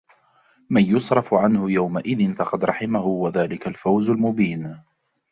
[0.69, 4.81] مَنْ يُصْرَفْ عَنْهُ يَوْمَئِذٍ فَقَدْ رَحِمَهُ وَذَلِكَ الْفَوْزُ الْمُبِينُ